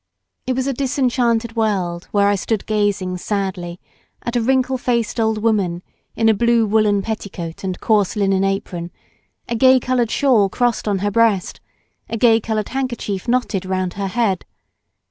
[0.47, 3.79] It was a disenchanted world where I stood gazing sadly,
[4.23, 5.83] at a wrinkled faced old woman
[6.15, 8.89] in a blue woollen petticoat and coarse linen apron,
[9.47, 11.61] a gay coloured shawl crossed on her breast,
[12.09, 14.43] a gay coloured handkerchief knotted round her head.